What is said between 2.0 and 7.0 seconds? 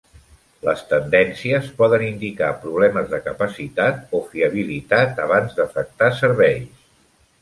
indicar problemes de capacitat o fiabilitat abans d'afectar serveis.